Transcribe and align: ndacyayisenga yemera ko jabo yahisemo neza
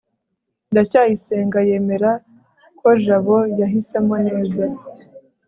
ndacyayisenga 0.71 1.57
yemera 1.69 2.11
ko 2.79 2.87
jabo 3.03 3.37
yahisemo 3.59 4.15
neza 4.27 4.63